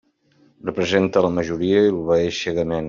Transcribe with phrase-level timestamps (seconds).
[0.69, 2.79] Representa la majoria i l'obeeix cegament.